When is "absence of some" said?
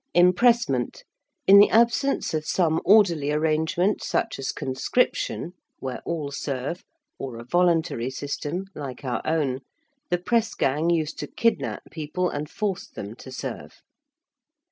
1.69-2.81